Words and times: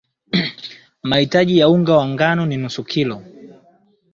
mahitaji 1.03 1.57
ya 1.57 1.69
unga 1.69 1.97
wa 1.97 2.07
ngano 2.07 2.45
ni 2.45 2.57
nusu 2.57 2.83
kilo 2.83 3.21